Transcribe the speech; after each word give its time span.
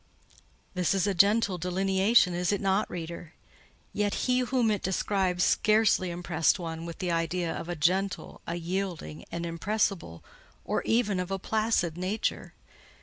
This 0.73 0.95
is 0.95 1.05
a 1.05 1.13
gentle 1.13 1.59
delineation, 1.59 2.33
is 2.33 2.51
it 2.51 2.59
not, 2.59 2.89
reader? 2.89 3.35
Yet 3.93 4.15
he 4.25 4.39
whom 4.39 4.71
it 4.71 4.81
describes 4.81 5.43
scarcely 5.43 6.09
impressed 6.09 6.57
one 6.57 6.87
with 6.87 6.97
the 6.97 7.11
idea 7.11 7.53
of 7.55 7.69
a 7.69 7.75
gentle, 7.75 8.41
a 8.47 8.55
yielding, 8.55 9.25
an 9.31 9.45
impressible, 9.45 10.23
or 10.65 10.81
even 10.85 11.19
of 11.19 11.29
a 11.29 11.37
placid 11.37 11.99
nature. 11.99 12.55